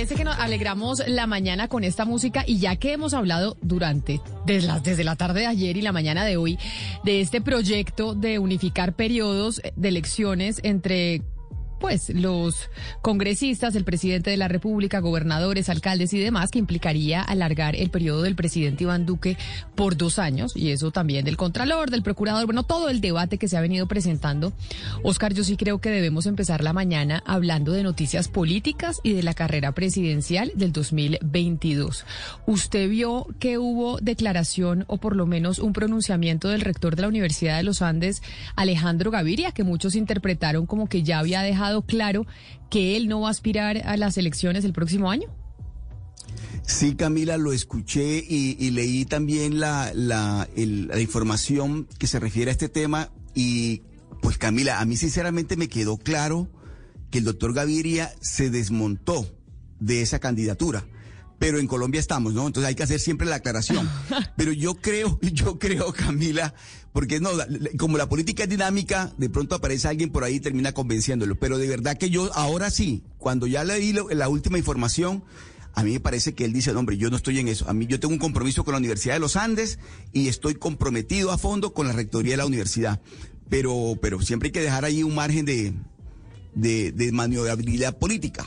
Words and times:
parece 0.00 0.14
que 0.14 0.24
nos 0.24 0.38
alegramos 0.38 1.02
la 1.08 1.26
mañana 1.26 1.68
con 1.68 1.84
esta 1.84 2.06
música 2.06 2.42
y 2.46 2.58
ya 2.58 2.76
que 2.76 2.94
hemos 2.94 3.12
hablado 3.12 3.58
durante, 3.60 4.22
desde 4.46 4.66
la, 4.66 4.80
desde 4.80 5.04
la 5.04 5.14
tarde 5.14 5.40
de 5.40 5.46
ayer 5.46 5.76
y 5.76 5.82
la 5.82 5.92
mañana 5.92 6.24
de 6.24 6.38
hoy, 6.38 6.58
de 7.04 7.20
este 7.20 7.42
proyecto 7.42 8.14
de 8.14 8.38
unificar 8.38 8.94
periodos 8.94 9.60
de 9.76 9.88
elecciones 9.88 10.60
entre 10.62 11.20
pues 11.80 12.10
los 12.10 12.68
congresistas, 13.02 13.74
el 13.74 13.84
presidente 13.84 14.30
de 14.30 14.36
la 14.36 14.48
República, 14.48 15.00
gobernadores, 15.00 15.68
alcaldes 15.68 16.12
y 16.12 16.20
demás, 16.20 16.50
que 16.50 16.58
implicaría 16.58 17.22
alargar 17.22 17.74
el 17.74 17.90
periodo 17.90 18.22
del 18.22 18.36
presidente 18.36 18.84
Iván 18.84 19.06
Duque 19.06 19.36
por 19.74 19.96
dos 19.96 20.18
años, 20.18 20.54
y 20.54 20.70
eso 20.70 20.90
también 20.90 21.24
del 21.24 21.38
Contralor, 21.38 21.90
del 21.90 22.02
Procurador, 22.02 22.44
bueno, 22.44 22.62
todo 22.62 22.90
el 22.90 23.00
debate 23.00 23.38
que 23.38 23.48
se 23.48 23.56
ha 23.56 23.60
venido 23.60 23.88
presentando. 23.88 24.52
Oscar, 25.02 25.32
yo 25.32 25.42
sí 25.42 25.56
creo 25.56 25.80
que 25.80 25.90
debemos 25.90 26.26
empezar 26.26 26.62
la 26.62 26.72
mañana 26.72 27.22
hablando 27.26 27.72
de 27.72 27.82
noticias 27.82 28.28
políticas 28.28 29.00
y 29.02 29.14
de 29.14 29.22
la 29.22 29.34
carrera 29.34 29.72
presidencial 29.72 30.52
del 30.54 30.72
2022. 30.72 32.04
¿Usted 32.46 32.88
vio 32.90 33.26
que 33.38 33.56
hubo 33.58 33.98
declaración 34.00 34.84
o 34.86 34.98
por 34.98 35.16
lo 35.16 35.26
menos 35.26 35.58
un 35.58 35.72
pronunciamiento 35.72 36.48
del 36.48 36.60
rector 36.60 36.96
de 36.96 37.02
la 37.02 37.08
Universidad 37.08 37.56
de 37.56 37.62
los 37.62 37.80
Andes, 37.80 38.22
Alejandro 38.54 39.10
Gaviria, 39.10 39.52
que 39.52 39.64
muchos 39.64 39.94
interpretaron 39.94 40.66
como 40.66 40.88
que 40.88 41.02
ya 41.02 41.18
había 41.20 41.42
dejado 41.42 41.69
claro 41.82 42.26
que 42.70 42.96
él 42.96 43.08
no 43.08 43.20
va 43.20 43.28
a 43.28 43.30
aspirar 43.30 43.78
a 43.84 43.96
las 43.96 44.16
elecciones 44.18 44.64
el 44.64 44.72
próximo 44.72 45.10
año? 45.10 45.28
Sí, 46.62 46.94
Camila, 46.94 47.36
lo 47.36 47.52
escuché 47.52 48.24
y, 48.26 48.70
leí 48.70 49.04
también 49.04 49.58
la, 49.58 49.90
la, 49.94 50.48
información 51.00 51.88
que 51.98 52.06
se 52.06 52.20
refiere 52.20 52.50
a 52.50 52.52
este 52.52 52.68
tema 52.68 53.10
y 53.34 53.82
pues 54.22 54.38
Camila, 54.38 54.80
a 54.80 54.84
mí 54.84 54.96
sinceramente 54.96 55.56
me 55.56 55.68
quedó 55.68 55.96
claro 55.96 56.48
que 57.10 57.18
el 57.18 57.24
doctor 57.24 57.54
Gaviria 57.54 58.12
se 58.20 58.50
desmontó 58.50 59.26
de 59.80 60.02
esa 60.02 60.20
candidatura 60.20 60.84
pero 61.40 61.58
en 61.58 61.66
Colombia 61.66 61.98
estamos, 61.98 62.34
¿no? 62.34 62.46
Entonces 62.46 62.68
hay 62.68 62.74
que 62.74 62.82
hacer 62.82 63.00
siempre 63.00 63.26
la 63.26 63.36
aclaración. 63.36 63.88
Pero 64.36 64.52
yo 64.52 64.74
creo, 64.74 65.18
yo 65.32 65.58
creo, 65.58 65.90
Camila, 65.90 66.52
porque 66.92 67.18
no, 67.18 67.30
como 67.78 67.96
la 67.96 68.10
política 68.10 68.42
es 68.42 68.50
dinámica, 68.50 69.10
de 69.16 69.30
pronto 69.30 69.54
aparece 69.54 69.88
alguien 69.88 70.10
por 70.10 70.22
ahí 70.22 70.34
y 70.34 70.40
termina 70.40 70.72
convenciéndolo. 70.72 71.36
Pero 71.36 71.56
de 71.56 71.66
verdad 71.66 71.96
que 71.96 72.10
yo 72.10 72.30
ahora 72.34 72.70
sí, 72.70 73.04
cuando 73.16 73.46
ya 73.46 73.64
leí 73.64 73.94
la 74.10 74.28
última 74.28 74.58
información, 74.58 75.24
a 75.72 75.82
mí 75.82 75.92
me 75.92 76.00
parece 76.00 76.34
que 76.34 76.44
él 76.44 76.52
dice, 76.52 76.74
no, 76.74 76.80
hombre, 76.80 76.98
yo 76.98 77.08
no 77.08 77.16
estoy 77.16 77.38
en 77.38 77.48
eso. 77.48 77.66
A 77.70 77.72
mí 77.72 77.86
yo 77.86 77.98
tengo 77.98 78.12
un 78.12 78.20
compromiso 78.20 78.62
con 78.62 78.72
la 78.72 78.78
Universidad 78.78 79.14
de 79.14 79.20
los 79.20 79.36
Andes 79.36 79.78
y 80.12 80.28
estoy 80.28 80.56
comprometido 80.56 81.32
a 81.32 81.38
fondo 81.38 81.72
con 81.72 81.86
la 81.86 81.94
rectoría 81.94 82.34
de 82.34 82.36
la 82.36 82.46
universidad. 82.46 83.00
Pero, 83.48 83.96
pero 84.02 84.20
siempre 84.20 84.48
hay 84.48 84.52
que 84.52 84.60
dejar 84.60 84.84
ahí 84.84 85.02
un 85.02 85.14
margen 85.14 85.46
de, 85.46 85.72
de, 86.54 86.92
de 86.92 87.12
maniobrabilidad 87.12 87.96
política. 87.96 88.46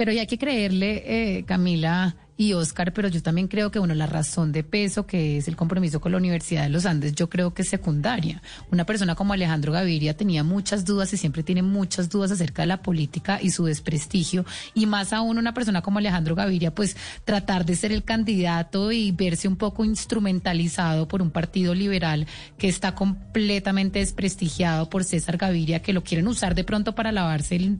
Pero 0.00 0.12
hay 0.12 0.26
que 0.26 0.38
creerle, 0.38 1.02
eh, 1.04 1.44
Camila, 1.44 2.16
y 2.40 2.54
Oscar, 2.54 2.94
pero 2.94 3.08
yo 3.08 3.22
también 3.22 3.48
creo 3.48 3.70
que, 3.70 3.78
bueno, 3.78 3.92
la 3.92 4.06
razón 4.06 4.50
de 4.50 4.64
peso 4.64 5.06
que 5.06 5.36
es 5.36 5.46
el 5.46 5.56
compromiso 5.56 6.00
con 6.00 6.12
la 6.12 6.16
Universidad 6.16 6.62
de 6.62 6.70
los 6.70 6.86
Andes, 6.86 7.14
yo 7.14 7.28
creo 7.28 7.52
que 7.52 7.60
es 7.60 7.68
secundaria. 7.68 8.40
Una 8.70 8.86
persona 8.86 9.14
como 9.14 9.34
Alejandro 9.34 9.74
Gaviria 9.74 10.16
tenía 10.16 10.42
muchas 10.42 10.86
dudas 10.86 11.12
y 11.12 11.18
siempre 11.18 11.42
tiene 11.42 11.60
muchas 11.60 12.08
dudas 12.08 12.30
acerca 12.30 12.62
de 12.62 12.68
la 12.68 12.80
política 12.80 13.40
y 13.42 13.50
su 13.50 13.66
desprestigio, 13.66 14.46
y 14.72 14.86
más 14.86 15.12
aún 15.12 15.36
una 15.36 15.52
persona 15.52 15.82
como 15.82 15.98
Alejandro 15.98 16.34
Gaviria, 16.34 16.74
pues 16.74 16.96
tratar 17.26 17.66
de 17.66 17.76
ser 17.76 17.92
el 17.92 18.04
candidato 18.04 18.90
y 18.90 19.12
verse 19.12 19.46
un 19.46 19.56
poco 19.56 19.84
instrumentalizado 19.84 21.08
por 21.08 21.20
un 21.20 21.30
partido 21.30 21.74
liberal 21.74 22.26
que 22.56 22.68
está 22.68 22.94
completamente 22.94 23.98
desprestigiado 23.98 24.88
por 24.88 25.04
César 25.04 25.36
Gaviria, 25.36 25.82
que 25.82 25.92
lo 25.92 26.02
quieren 26.02 26.26
usar 26.26 26.54
de 26.54 26.64
pronto 26.64 26.94
para 26.94 27.12
lavarse, 27.12 27.76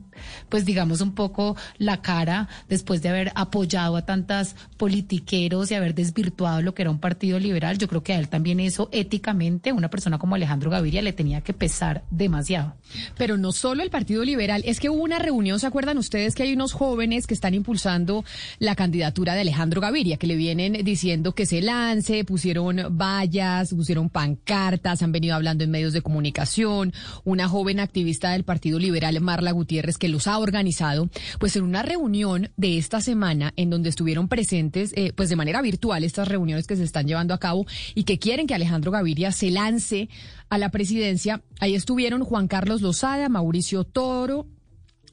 pues 0.49 0.65
digamos, 0.65 1.01
un 1.01 1.15
poco 1.15 1.57
la 1.79 2.03
cara 2.03 2.47
después 2.69 3.01
de 3.01 3.09
haber 3.09 3.31
apoyado 3.33 3.97
a 3.97 4.05
tantas 4.05 4.50
politiqueros 4.77 5.71
y 5.71 5.75
haber 5.75 5.95
desvirtuado 5.95 6.61
lo 6.61 6.73
que 6.73 6.83
era 6.83 6.91
un 6.91 6.99
partido 6.99 7.39
liberal, 7.39 7.77
yo 7.77 7.87
creo 7.87 8.03
que 8.03 8.13
a 8.13 8.19
él 8.19 8.29
también 8.29 8.59
eso 8.59 8.89
éticamente, 8.91 9.71
una 9.71 9.89
persona 9.89 10.17
como 10.17 10.35
Alejandro 10.35 10.69
Gaviria 10.69 11.01
le 11.01 11.13
tenía 11.13 11.41
que 11.41 11.53
pesar 11.53 12.03
demasiado. 12.09 12.75
Pero 13.17 13.37
no 13.37 13.51
solo 13.51 13.83
el 13.83 13.89
Partido 13.89 14.23
Liberal, 14.23 14.63
es 14.65 14.79
que 14.79 14.89
hubo 14.89 15.03
una 15.03 15.19
reunión, 15.19 15.59
¿se 15.59 15.67
acuerdan 15.67 15.97
ustedes 15.97 16.35
que 16.35 16.43
hay 16.43 16.53
unos 16.53 16.73
jóvenes 16.73 17.27
que 17.27 17.33
están 17.33 17.53
impulsando 17.53 18.25
la 18.59 18.75
candidatura 18.75 19.33
de 19.33 19.41
Alejandro 19.41 19.81
Gaviria, 19.81 20.17
que 20.17 20.27
le 20.27 20.35
vienen 20.35 20.73
diciendo 20.83 21.33
que 21.33 21.45
se 21.45 21.61
lance, 21.61 22.23
pusieron 22.25 22.97
vallas, 22.97 23.73
pusieron 23.73 24.09
pancartas, 24.09 25.01
han 25.01 25.11
venido 25.11 25.35
hablando 25.35 25.63
en 25.63 25.71
medios 25.71 25.93
de 25.93 26.01
comunicación, 26.01 26.93
una 27.23 27.47
joven 27.47 27.79
activista 27.79 28.31
del 28.31 28.43
Partido 28.43 28.79
Liberal, 28.79 29.19
Marla 29.21 29.51
Gutiérrez, 29.51 29.97
que 29.97 30.09
los 30.09 30.27
ha 30.27 30.37
organizado, 30.37 31.09
pues 31.39 31.55
en 31.55 31.63
una 31.63 31.83
reunión 31.83 32.49
de 32.57 32.77
esta 32.77 33.01
semana 33.01 33.53
en 33.55 33.69
donde 33.69 33.89
estuvieron 33.89 34.27
presentes 34.27 34.40
eh, 34.51 35.13
pues 35.15 35.29
de 35.29 35.35
manera 35.35 35.61
virtual 35.61 36.03
estas 36.03 36.27
reuniones 36.27 36.67
que 36.67 36.75
se 36.75 36.83
están 36.83 37.07
llevando 37.07 37.33
a 37.33 37.39
cabo 37.39 37.65
y 37.95 38.03
que 38.03 38.19
quieren 38.19 38.47
que 38.47 38.55
Alejandro 38.55 38.91
Gaviria 38.91 39.31
se 39.31 39.51
lance 39.51 40.09
a 40.49 40.57
la 40.57 40.69
presidencia. 40.69 41.41
Ahí 41.59 41.75
estuvieron 41.75 42.23
Juan 42.23 42.47
Carlos 42.47 42.81
Lozada, 42.81 43.29
Mauricio 43.29 43.83
Toro, 43.83 44.47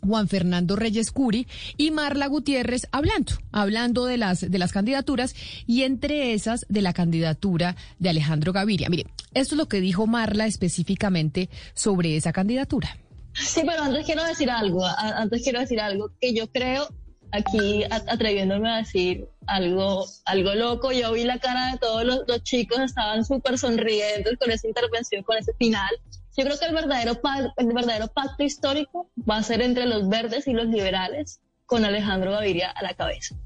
Juan 0.01 0.29
Fernando 0.29 0.77
Reyes 0.77 1.11
Curi 1.11 1.47
y 1.77 1.91
Marla 1.91 2.27
Gutiérrez 2.27 2.89
hablando, 2.93 3.33
hablando 3.53 4.05
de 4.05 4.17
las, 4.17 4.51
de 4.51 4.59
las 4.59 4.73
candidaturas 4.73 5.35
y 5.67 5.83
entre 5.83 6.33
esas 6.35 6.67
de 6.69 6.83
la 6.83 6.93
candidatura 6.93 7.77
de 7.99 8.09
Alejandro 8.09 8.53
Gaviria. 8.53 8.89
Mire, 8.89 9.07
esto 9.35 9.55
es 9.55 9.59
lo 9.59 9.69
que 9.69 9.81
dijo 9.81 10.07
Marla 10.07 10.47
específicamente 10.47 11.51
sobre 11.75 12.17
esa 12.17 12.33
candidatura. 12.33 12.97
Sí, 13.35 13.61
pero 13.65 13.83
antes 13.83 14.05
quiero 14.05 14.25
decir 14.25 14.51
algo, 14.51 14.85
antes 14.85 15.43
quiero 15.43 15.61
decir 15.61 15.81
algo 15.81 16.11
que 16.21 16.35
yo 16.35 16.51
creo 16.51 16.89
aquí 17.33 17.85
atreviéndome 17.91 18.71
a 18.71 18.77
decir 18.79 19.29
algo, 19.47 20.05
algo 20.25 20.55
loco. 20.55 20.93
Yo 20.93 21.13
vi 21.13 21.25
la 21.25 21.39
cara 21.39 21.73
de 21.73 21.79
todos 21.79 22.05
los, 22.05 22.43
chicos, 22.43 22.79
estaban 22.81 23.25
súper 23.25 23.59
sonrientes 23.59 24.37
con 24.39 24.51
esa 24.51 24.69
intervención, 24.69 25.23
con 25.23 25.37
ese 25.37 25.53
final. 25.55 25.91
Yo 26.37 26.45
creo 26.45 26.59
que 26.59 26.67
el 26.67 26.75
verdadero, 26.75 27.21
el 27.57 27.73
verdadero 27.73 28.09
pacto 28.09 28.45
histórico 28.45 29.11
va 29.29 29.39
a 29.39 29.43
ser 29.43 29.61
entre 29.61 29.87
los 29.87 30.09
verdes 30.09 30.47
y 30.47 30.53
los 30.53 30.67
liberales, 30.67 31.41
con 31.67 31.85
Alejandro 31.85 32.33
Gaviria 32.33 32.71
a 32.71 32.83
la 32.83 32.95
cabeza. 32.95 33.37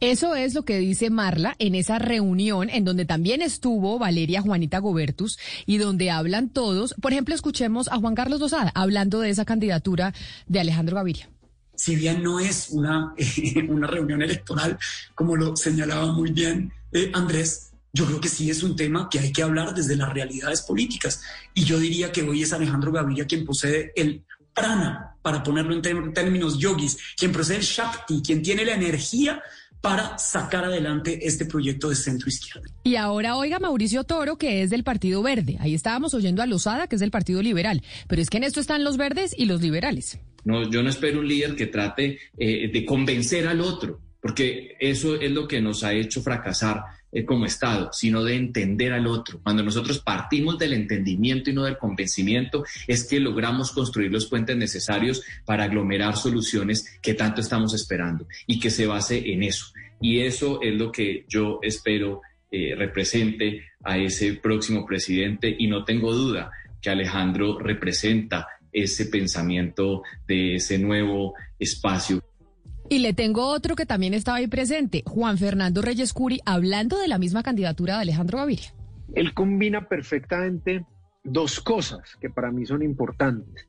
Eso 0.00 0.34
es 0.34 0.54
lo 0.54 0.64
que 0.64 0.76
dice 0.78 1.08
Marla 1.08 1.56
en 1.58 1.74
esa 1.74 1.98
reunión 1.98 2.68
en 2.68 2.84
donde 2.84 3.06
también 3.06 3.40
estuvo 3.40 3.98
Valeria 3.98 4.42
Juanita 4.42 4.78
Gobertus 4.78 5.38
y 5.64 5.78
donde 5.78 6.10
hablan 6.10 6.50
todos. 6.50 6.94
Por 7.00 7.12
ejemplo, 7.12 7.34
escuchemos 7.34 7.88
a 7.88 7.96
Juan 7.96 8.14
Carlos 8.14 8.40
Dosada 8.40 8.72
hablando 8.74 9.20
de 9.20 9.30
esa 9.30 9.46
candidatura 9.46 10.12
de 10.46 10.60
Alejandro 10.60 10.96
Gaviria 10.96 11.30
si 11.76 11.96
bien 11.96 12.22
no 12.22 12.40
es 12.40 12.68
una, 12.70 13.14
una 13.68 13.86
reunión 13.86 14.22
electoral, 14.22 14.78
como 15.14 15.36
lo 15.36 15.56
señalaba 15.56 16.12
muy 16.12 16.30
bien 16.30 16.72
eh, 16.94 17.10
Andrés, 17.12 17.72
yo 17.92 18.06
creo 18.06 18.20
que 18.20 18.28
sí 18.28 18.50
es 18.50 18.62
un 18.62 18.76
tema 18.76 19.08
que 19.10 19.18
hay 19.18 19.32
que 19.32 19.42
hablar 19.42 19.74
desde 19.74 19.96
las 19.96 20.12
realidades 20.12 20.62
políticas. 20.62 21.22
Y 21.54 21.64
yo 21.64 21.78
diría 21.78 22.12
que 22.12 22.22
hoy 22.22 22.42
es 22.42 22.52
Alejandro 22.52 22.92
Gaviria 22.92 23.26
quien 23.26 23.44
posee 23.44 23.92
el 23.94 24.24
prana, 24.54 25.16
para 25.20 25.42
ponerlo 25.42 25.74
en 25.74 26.12
términos 26.12 26.58
yogis, 26.58 26.96
quien 27.16 27.32
posee 27.32 27.56
el 27.56 27.62
Shakti, 27.62 28.22
quien 28.22 28.42
tiene 28.42 28.64
la 28.64 28.74
energía 28.74 29.42
para 29.80 30.16
sacar 30.16 30.64
adelante 30.64 31.26
este 31.26 31.44
proyecto 31.44 31.90
de 31.90 31.96
centro 31.96 32.28
izquierda. 32.28 32.68
Y 32.84 32.96
ahora 32.96 33.36
oiga 33.36 33.58
Mauricio 33.58 34.04
Toro, 34.04 34.38
que 34.38 34.62
es 34.62 34.70
del 34.70 34.84
Partido 34.84 35.22
Verde. 35.22 35.56
Ahí 35.60 35.74
estábamos 35.74 36.14
oyendo 36.14 36.42
a 36.42 36.46
Lozada, 36.46 36.86
que 36.86 36.96
es 36.96 37.00
del 37.00 37.10
Partido 37.10 37.42
Liberal. 37.42 37.82
Pero 38.08 38.22
es 38.22 38.30
que 38.30 38.38
en 38.38 38.44
esto 38.44 38.60
están 38.60 38.84
los 38.84 38.96
verdes 38.96 39.34
y 39.36 39.44
los 39.44 39.60
liberales. 39.60 40.18
No, 40.44 40.70
yo 40.70 40.82
no 40.82 40.90
espero 40.90 41.20
un 41.20 41.28
líder 41.28 41.54
que 41.56 41.66
trate 41.66 42.18
eh, 42.36 42.70
de 42.72 42.84
convencer 42.84 43.46
al 43.46 43.60
otro, 43.60 44.00
porque 44.20 44.76
eso 44.78 45.20
es 45.20 45.30
lo 45.30 45.48
que 45.48 45.60
nos 45.60 45.84
ha 45.84 45.92
hecho 45.92 46.22
fracasar 46.22 46.82
eh, 47.12 47.24
como 47.24 47.46
Estado, 47.46 47.90
sino 47.92 48.24
de 48.24 48.34
entender 48.34 48.92
al 48.92 49.06
otro. 49.06 49.40
Cuando 49.42 49.62
nosotros 49.62 50.00
partimos 50.00 50.58
del 50.58 50.72
entendimiento 50.72 51.48
y 51.48 51.52
no 51.52 51.62
del 51.62 51.78
convencimiento, 51.78 52.64
es 52.88 53.04
que 53.04 53.20
logramos 53.20 53.70
construir 53.70 54.10
los 54.10 54.26
puentes 54.26 54.56
necesarios 54.56 55.22
para 55.44 55.64
aglomerar 55.64 56.16
soluciones 56.16 56.98
que 57.00 57.14
tanto 57.14 57.40
estamos 57.40 57.72
esperando 57.72 58.26
y 58.46 58.58
que 58.58 58.70
se 58.70 58.86
base 58.86 59.32
en 59.32 59.44
eso. 59.44 59.66
Y 60.00 60.20
eso 60.20 60.60
es 60.60 60.74
lo 60.74 60.90
que 60.90 61.24
yo 61.28 61.60
espero 61.62 62.20
eh, 62.50 62.74
represente 62.76 63.62
a 63.84 63.96
ese 63.96 64.34
próximo 64.34 64.84
presidente 64.84 65.54
y 65.56 65.66
no 65.66 65.84
tengo 65.84 66.12
duda 66.12 66.50
que 66.80 66.90
Alejandro 66.90 67.58
representa 67.58 68.46
ese 68.74 69.06
pensamiento 69.06 70.02
de 70.28 70.56
ese 70.56 70.78
nuevo 70.78 71.34
espacio. 71.58 72.22
Y 72.90 72.98
le 72.98 73.14
tengo 73.14 73.46
otro 73.46 73.76
que 73.76 73.86
también 73.86 74.12
estaba 74.12 74.38
ahí 74.38 74.46
presente, 74.46 75.02
Juan 75.06 75.38
Fernando 75.38 75.80
Reyes 75.80 76.12
Curi, 76.12 76.40
hablando 76.44 76.98
de 76.98 77.08
la 77.08 77.18
misma 77.18 77.42
candidatura 77.42 77.94
de 77.94 78.02
Alejandro 78.02 78.38
Gaviria. 78.38 78.74
Él 79.14 79.32
combina 79.32 79.88
perfectamente 79.88 80.84
dos 81.22 81.60
cosas 81.60 82.16
que 82.20 82.28
para 82.28 82.50
mí 82.50 82.66
son 82.66 82.82
importantes. 82.82 83.66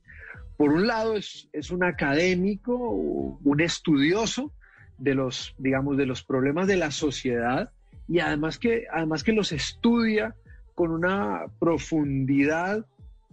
Por 0.58 0.74
un 0.74 0.88
lado 0.88 1.16
es, 1.16 1.48
es 1.54 1.72
un 1.72 1.84
académico, 1.84 2.76
un 2.76 3.62
estudioso 3.62 4.52
de 4.98 5.16
los, 5.16 5.56
digamos, 5.58 5.98
de 5.98 6.06
los 6.06 6.24
problemas 6.24 6.68
de 6.68 6.78
la 6.78 6.92
sociedad 6.92 7.72
y 8.08 8.20
además 8.20 8.60
que, 8.60 8.86
además 8.92 9.24
que 9.24 9.34
los 9.34 9.52
estudia 9.52 10.36
con 10.74 10.92
una 10.92 11.46
profundidad 11.60 12.86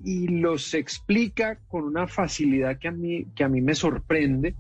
y 0.05 0.29
los 0.29 0.75
explica 0.75 1.59
con 1.69 1.85
una 1.85 2.07
facilidad 2.07 2.79
que 2.79 2.89
a 2.89 2.93
mí, 2.93 3.27
que 3.35 3.45
a 3.45 3.49
mí 3.49 3.61
me 3.61 3.75
sorprende. 3.75 4.55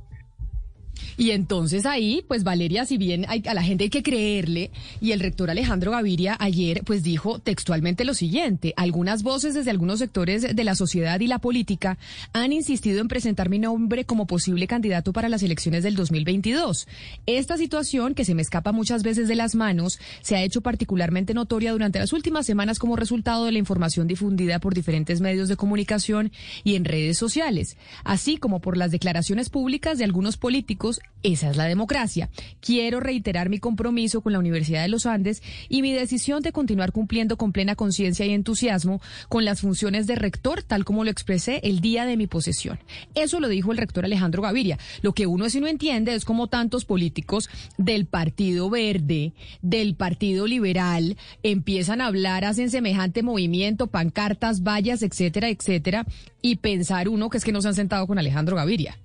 Y 1.16 1.30
entonces 1.30 1.86
ahí, 1.86 2.24
pues 2.26 2.44
Valeria, 2.44 2.84
si 2.86 2.96
bien 2.96 3.26
hay, 3.28 3.42
a 3.46 3.54
la 3.54 3.62
gente 3.62 3.84
hay 3.84 3.90
que 3.90 4.02
creerle, 4.02 4.70
y 5.00 5.12
el 5.12 5.20
rector 5.20 5.50
Alejandro 5.50 5.90
Gaviria 5.92 6.36
ayer, 6.40 6.82
pues 6.84 7.02
dijo 7.02 7.38
textualmente 7.38 8.04
lo 8.04 8.14
siguiente, 8.14 8.72
algunas 8.76 9.22
voces 9.22 9.54
desde 9.54 9.70
algunos 9.70 9.98
sectores 9.98 10.54
de 10.54 10.64
la 10.64 10.74
sociedad 10.74 11.20
y 11.20 11.26
la 11.26 11.38
política 11.38 11.98
han 12.32 12.52
insistido 12.52 13.00
en 13.00 13.08
presentar 13.08 13.48
mi 13.48 13.58
nombre 13.58 14.04
como 14.04 14.26
posible 14.26 14.66
candidato 14.66 15.12
para 15.12 15.28
las 15.28 15.42
elecciones 15.42 15.82
del 15.82 15.96
2022. 15.96 16.86
Esta 17.26 17.56
situación, 17.56 18.14
que 18.14 18.24
se 18.24 18.34
me 18.34 18.42
escapa 18.42 18.72
muchas 18.72 19.02
veces 19.02 19.28
de 19.28 19.36
las 19.36 19.54
manos, 19.54 19.98
se 20.22 20.36
ha 20.36 20.42
hecho 20.42 20.60
particularmente 20.60 21.34
notoria 21.34 21.72
durante 21.72 21.98
las 21.98 22.12
últimas 22.12 22.46
semanas 22.46 22.78
como 22.78 22.96
resultado 22.96 23.44
de 23.44 23.52
la 23.52 23.58
información 23.58 24.06
difundida 24.06 24.58
por 24.58 24.74
diferentes 24.74 25.20
medios 25.20 25.48
de 25.48 25.56
comunicación 25.56 26.32
y 26.64 26.76
en 26.76 26.84
redes 26.84 27.18
sociales, 27.18 27.76
así 28.04 28.36
como 28.36 28.60
por 28.60 28.76
las 28.76 28.90
declaraciones 28.90 29.50
públicas 29.50 29.98
de 29.98 30.04
algunos 30.04 30.36
políticos 30.36 30.81
esa 31.22 31.50
es 31.50 31.56
la 31.56 31.66
democracia. 31.66 32.30
Quiero 32.60 32.98
reiterar 32.98 33.48
mi 33.48 33.58
compromiso 33.58 34.20
con 34.22 34.32
la 34.32 34.40
Universidad 34.40 34.82
de 34.82 34.88
los 34.88 35.06
Andes 35.06 35.42
y 35.68 35.82
mi 35.82 35.92
decisión 35.92 36.42
de 36.42 36.52
continuar 36.52 36.92
cumpliendo 36.92 37.36
con 37.36 37.52
plena 37.52 37.76
conciencia 37.76 38.26
y 38.26 38.32
entusiasmo 38.32 39.00
con 39.28 39.44
las 39.44 39.60
funciones 39.60 40.06
de 40.06 40.16
rector, 40.16 40.62
tal 40.62 40.84
como 40.84 41.04
lo 41.04 41.10
expresé 41.10 41.60
el 41.62 41.80
día 41.80 42.06
de 42.06 42.16
mi 42.16 42.26
posesión. 42.26 42.80
Eso 43.14 43.38
lo 43.38 43.48
dijo 43.48 43.70
el 43.70 43.78
rector 43.78 44.04
Alejandro 44.04 44.42
Gaviria. 44.42 44.78
Lo 45.02 45.12
que 45.12 45.26
uno 45.26 45.48
si 45.48 45.60
no 45.60 45.68
entiende 45.68 46.14
es 46.14 46.24
cómo 46.24 46.48
tantos 46.48 46.84
políticos 46.84 47.48
del 47.78 48.06
Partido 48.06 48.68
Verde, 48.68 49.32
del 49.60 49.94
Partido 49.94 50.46
Liberal, 50.46 51.16
empiezan 51.44 52.00
a 52.00 52.06
hablar, 52.06 52.44
hacen 52.44 52.70
semejante 52.70 53.22
movimiento, 53.22 53.86
pancartas, 53.86 54.62
vallas, 54.62 55.02
etcétera, 55.02 55.48
etcétera, 55.48 56.04
y 56.40 56.56
pensar 56.56 57.08
uno 57.08 57.30
que 57.30 57.38
es 57.38 57.44
que 57.44 57.52
no 57.52 57.62
se 57.62 57.68
han 57.68 57.74
sentado 57.74 58.06
con 58.08 58.18
Alejandro 58.18 58.56
Gaviria. 58.56 58.98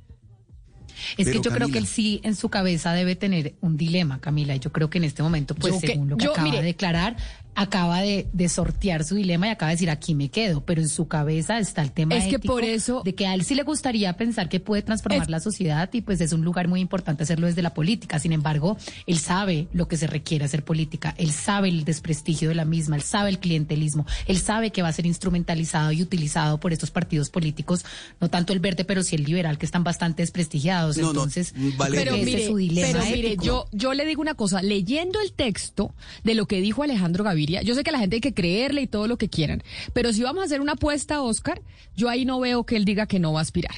Es 1.18 1.30
que 1.30 1.40
yo 1.42 1.52
creo 1.52 1.70
que 1.70 1.78
él 1.78 1.88
sí 1.88 2.20
en 2.24 2.36
su 2.36 2.50
cabeza 2.50 2.94
debe 2.94 3.16
tener 3.16 3.54
un 3.62 3.78
dilema, 3.78 4.20
Camila, 4.20 4.56
y 4.56 4.60
yo 4.60 4.72
creo 4.72 4.90
que 4.90 4.98
en 4.98 5.04
este 5.04 5.24
momento, 5.24 5.56
pues 5.56 5.80
según 5.80 6.10
lo 6.10 6.18
que 6.18 6.26
acaba 6.28 6.52
de 6.52 6.62
declarar, 6.62 7.16
acaba 7.57 8.01
de, 8.01 8.50
sortear 8.50 9.04
su 9.04 9.15
dilema 9.15 9.48
y 9.48 9.50
acaba 9.50 9.71
de 9.71 9.75
decir 9.75 9.89
aquí 9.89 10.13
me 10.13 10.30
quedo, 10.30 10.62
pero 10.62 10.80
en 10.80 10.88
su 10.88 11.07
cabeza 11.07 11.57
está 11.57 11.81
el 11.81 11.92
tema 11.92 12.15
es 12.15 12.25
que 12.25 12.38
por 12.38 12.63
eso, 12.63 13.01
de 13.04 13.15
que 13.15 13.25
a 13.25 13.33
él 13.33 13.44
sí 13.44 13.56
le 13.56 13.63
gustaría 13.63 14.13
pensar 14.13 14.48
que 14.48 14.59
puede 14.59 14.83
transformar 14.83 15.27
la 15.27 15.39
sociedad 15.39 15.89
y 15.92 16.01
pues 16.01 16.21
es 16.21 16.33
un 16.33 16.45
lugar 16.45 16.68
muy 16.68 16.80
importante 16.81 17.24
hacerlo 17.24 17.48
desde 17.48 17.63
la 17.63 17.74
política. 17.74 18.19
Sin 18.19 18.31
embargo, 18.31 18.77
él 19.07 19.18
sabe 19.18 19.68
lo 19.74 19.88
que 19.88 19.98
se 19.98 20.06
requiere 20.06 20.45
hacer 20.45 20.63
política, 20.63 21.15
él 21.18 21.31
sabe 21.31 21.69
el 21.69 21.83
desprestigio 21.83 22.50
de 22.50 22.56
la 22.56 22.63
misma, 22.63 22.95
él 22.95 23.01
sabe 23.01 23.30
el 23.31 23.39
clientelismo, 23.39 24.06
él 24.27 24.38
sabe 24.38 24.69
que 24.69 24.83
va 24.83 24.89
a 24.89 24.94
ser 24.94 25.07
instrumentalizado 25.07 25.92
y 25.92 26.04
utilizado 26.04 26.59
por 26.59 26.74
estos 26.74 26.92
partidos 26.92 27.31
políticos, 27.31 27.83
no 28.21 28.30
tanto 28.30 28.54
el 28.54 28.59
verde, 28.59 28.86
pero 28.86 29.01
sí 29.01 29.15
el 29.15 29.24
liberal, 29.24 29.57
que 29.57 29.65
están 29.65 29.83
bastante 29.83 30.21
desprestigiados. 30.21 31.00
Entonces, 31.00 31.56
pero 31.80 32.18
mire, 32.18 32.51
pero 32.92 33.04
mire, 33.04 33.36
yo, 33.42 33.65
yo 33.71 33.95
le 33.95 34.06
digo 34.06 34.21
una 34.21 34.36
cosa, 34.36 34.62
leyendo 34.62 35.19
el 35.21 35.33
texto 35.33 35.95
de 36.24 36.36
lo 36.36 36.45
que 36.45 36.62
dijo 36.62 36.83
Alejandro 36.83 37.24
Gaviria, 37.24 37.47
yo 37.48 37.76
sé 37.76 37.84
que 37.84 37.92
la 37.92 38.00
gente 38.00 38.18
hay 38.18 38.22
que 38.22 38.34
creerle 38.34 38.82
y 38.82 38.88
todo 38.88 39.08
lo 39.08 39.18
que 39.18 39.30
quieran, 39.30 39.64
pero 39.94 40.14
si 40.14 40.24
vamos 40.24 40.44
a 40.44 40.46
hacer 40.46 40.62
una 40.62 40.74
apuesta, 40.74 41.22
Oscar, 41.22 41.62
yo 41.96 42.10
ahí 42.10 42.26
no 42.26 42.40
veo 42.40 42.66
que 42.66 42.76
él 42.76 42.86
diga 42.86 43.08
que 43.08 43.20
no 43.20 43.34
va 43.34 43.40
a 43.40 43.44
aspirar. 43.44 43.76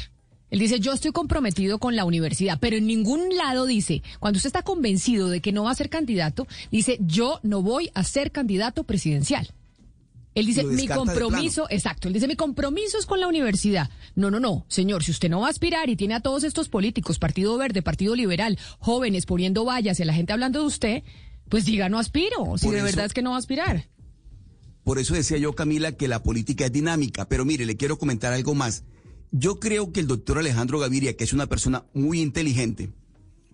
Él 0.50 0.60
dice, 0.60 0.80
yo 0.80 0.94
estoy 0.94 1.12
comprometido 1.12 1.77
con 1.77 1.95
la 1.95 2.06
universidad, 2.06 2.57
pero 2.60 2.75
en 2.75 2.88
ningún 2.88 3.36
lado 3.36 3.66
dice, 3.66 4.01
cuando 4.19 4.38
usted 4.38 4.48
está 4.48 4.63
convencido 4.63 5.30
de 5.30 5.42
que 5.42 5.51
no 5.51 5.63
va 5.63 5.71
a 5.71 5.75
ser 5.75 5.89
candidato, 5.89 6.48
dice, 6.71 6.98
yo 7.01 7.39
no 7.44 7.62
voy 7.62 7.92
a 7.94 8.04
ser 8.04 8.31
candidato 8.31 8.83
presidencial. 8.83 9.48
Él 10.36 10.45
dice, 10.45 10.63
mi 10.63 10.88
compromiso, 10.88 11.68
exacto, 11.69 12.07
él 12.07 12.13
dice, 12.13 12.27
mi 12.27 12.36
compromiso 12.36 12.98
es 12.98 13.06
con 13.06 13.19
la 13.19 13.27
universidad. 13.27 13.89
No, 14.15 14.31
no, 14.31 14.39
no, 14.39 14.65
señor, 14.68 15.04
si 15.04 15.12
usted 15.12 15.30
no 15.30 15.42
va 15.42 15.48
a 15.48 15.50
aspirar 15.50 15.89
y 15.89 15.95
tiene 15.95 16.15
a 16.15 16.19
todos 16.19 16.44
estos 16.44 16.69
políticos, 16.69 17.19
Partido 17.19 17.57
Verde, 17.57 17.81
Partido 17.81 18.15
Liberal, 18.15 18.57
jóvenes 18.80 19.25
poniendo 19.25 19.65
vallas 19.65 20.00
y 20.00 20.04
a 20.04 20.06
la 20.06 20.13
gente 20.13 20.33
hablando 20.33 20.60
de 20.62 20.65
usted, 20.65 21.04
pues 21.50 21.66
diga, 21.66 21.90
no 21.90 22.00
aspiro, 22.00 22.57
si 22.57 22.69
de 22.69 22.81
verdad 22.81 23.06
es 23.06 23.13
que 23.13 23.22
no 23.22 23.31
va 23.31 23.38
a 23.38 23.40
aspirar. 23.40 23.90
Por 24.84 24.98
eso 24.98 25.13
decía 25.13 25.38
yo, 25.38 25.54
Camila, 25.54 25.92
que 25.92 26.07
la 26.07 26.24
política 26.24 26.66
es 26.66 26.72
dinámica. 26.72 27.28
Pero 27.28 27.46
mire, 27.46 27.66
le 27.66 27.78
quiero 27.78 28.00
comentar 28.00 28.34
algo 28.34 28.56
más. 28.56 28.84
Yo 29.31 29.60
creo 29.60 29.92
que 29.92 30.00
el 30.00 30.07
doctor 30.07 30.40
Alejandro 30.40 30.80
Gaviria, 30.80 31.16
que 31.16 31.24
es 31.24 31.34
una 31.34 31.48
persona 31.48 31.86
muy 31.94 32.22
inteligente, 32.22 32.90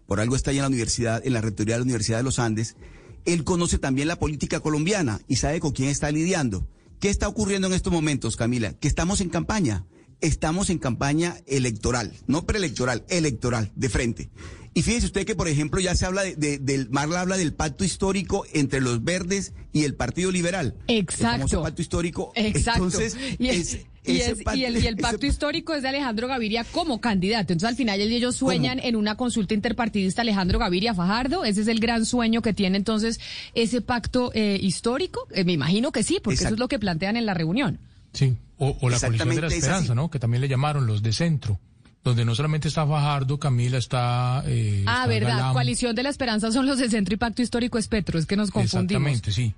por 0.06 0.20
algo 0.20 0.36
está 0.36 0.52
ahí 0.52 0.58
en 0.58 0.64
la 0.64 0.70
universidad, 0.70 1.26
en 1.26 1.34
la 1.34 1.42
rectoría 1.42 1.76
de 1.76 1.80
la 1.80 1.84
Universidad 1.84 2.18
de 2.18 2.24
los 2.24 2.40
Andes, 2.40 2.78
él 3.26 3.44
conoce 3.44 3.80
también 3.80 4.08
la 4.08 4.20
política 4.20 4.60
colombiana 4.60 5.20
y 5.28 5.38
sabe 5.38 5.60
con 5.60 5.72
quién 5.72 5.90
está 5.90 6.12
lidiando. 6.12 6.68
¿Qué 7.00 7.10
está 7.10 7.28
ocurriendo 7.28 7.68
en 7.68 7.74
estos 7.74 7.92
momentos, 7.92 8.38
Camila? 8.38 8.74
Que 8.74 8.88
estamos 8.88 9.20
en 9.20 9.30
campaña. 9.30 9.86
Estamos 10.22 10.70
en 10.70 10.80
campaña 10.80 11.38
electoral, 11.46 12.14
no 12.28 12.46
preelectoral, 12.46 13.04
electoral, 13.10 13.72
de 13.76 13.90
frente. 13.90 14.30
Y 14.78 14.82
fíjese 14.82 15.06
usted 15.06 15.26
que, 15.26 15.36
por 15.36 15.48
ejemplo, 15.48 15.80
ya 15.80 15.96
se 15.96 16.06
habla 16.06 16.24
de, 16.24 16.60
del, 16.60 16.90
Marla 16.90 17.22
habla 17.22 17.38
del 17.38 17.54
pacto 17.54 17.86
histórico 17.86 18.46
entre 18.54 18.82
los 18.82 19.06
verdes 19.06 19.54
y 19.72 19.86
el 19.86 19.96
Partido 19.96 20.34
Liberal. 20.34 20.76
Exacto. 20.90 21.60
El 21.60 21.64
pacto 21.64 21.82
histórico. 21.82 22.34
Exacto. 22.36 22.84
Entonces, 22.84 23.18
y, 23.40 23.48
el, 23.48 24.98
pacto 24.98 25.26
histórico 25.26 25.74
es 25.74 25.82
de 25.82 25.88
Alejandro 25.88 26.28
Gaviria 26.28 26.66
como 26.66 27.00
candidato. 27.00 27.54
Entonces, 27.54 27.70
al 27.70 27.78
final 27.78 28.02
ellos 28.02 28.36
sueñan 28.36 28.80
en 28.80 28.98
una 28.98 29.16
consulta 29.16 29.54
interpartidista 29.54 30.24
Alejandro 30.24 30.60
Gaviria 30.60 30.94
Fajardo. 30.94 31.46
Ese 31.46 31.62
es 31.62 31.70
el 31.70 31.80
gran 31.80 32.06
sueño 32.06 32.42
que 32.42 32.54
tiene 32.54 32.76
entonces 32.76 33.22
ese 33.54 33.80
pacto 33.80 34.32
eh, 34.34 34.60
histórico. 34.62 35.26
Eh, 35.32 35.46
me 35.46 35.54
imagino 35.54 35.94
que 35.94 36.04
sí, 36.04 36.20
porque 36.22 36.44
eso 36.44 36.54
es 36.54 36.60
lo 36.60 36.68
que 36.68 36.80
plantean 36.80 37.16
en 37.16 37.26
la 37.26 37.34
reunión. 37.34 37.80
Sí, 38.16 38.36
o, 38.58 38.76
o 38.82 38.90
la 38.90 39.00
coalición 39.00 39.30
de 39.30 39.42
la 39.42 39.48
esperanza, 39.48 39.94
¿no? 39.94 40.10
Que 40.10 40.18
también 40.18 40.42
le 40.42 40.48
llamaron 40.48 40.88
los 40.88 41.04
de 41.04 41.14
centro 41.14 41.60
donde 42.06 42.24
no 42.24 42.36
solamente 42.36 42.68
está 42.68 42.86
Fajardo, 42.86 43.40
Camila 43.40 43.80
está... 43.80 44.44
Eh, 44.46 44.84
ah, 44.86 45.08
verdad, 45.08 45.52
Coalición 45.54 45.96
de 45.96 46.04
la 46.04 46.10
Esperanza 46.10 46.52
son 46.52 46.68
los 46.68 46.78
de 46.78 46.88
Centro 46.88 47.16
y 47.16 47.18
Pacto 47.18 47.42
Histórico 47.42 47.80
es 47.80 47.88
Petro, 47.88 48.20
es 48.20 48.28
que 48.28 48.38
nos 48.38 48.52
confundimos. 48.52 49.10
Exactamente, 49.10 49.32
sí. 49.32 49.56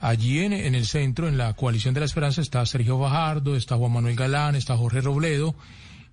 Allí 0.00 0.38
en, 0.38 0.52
en 0.52 0.76
el 0.76 0.86
centro, 0.86 1.26
en 1.26 1.36
la 1.36 1.54
Coalición 1.54 1.94
de 1.94 2.00
la 2.00 2.06
Esperanza, 2.06 2.40
está 2.40 2.64
Sergio 2.66 3.00
Fajardo, 3.00 3.56
está 3.56 3.76
Juan 3.76 3.90
Manuel 3.90 4.14
Galán, 4.14 4.54
está 4.54 4.76
Jorge 4.76 5.00
Robledo, 5.00 5.56